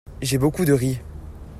J'ai 0.23 0.39
beaucoup 0.39 0.65
de 0.65 0.73
riz. 0.73 0.99